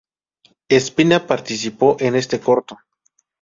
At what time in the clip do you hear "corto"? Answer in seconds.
2.39-2.75